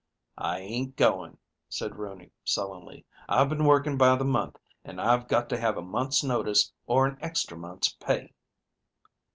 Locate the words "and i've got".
4.83-5.47